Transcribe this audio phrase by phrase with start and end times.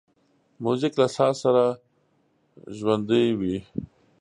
[0.63, 1.63] موزیک له ساز سره
[2.77, 3.57] ژوندی وي.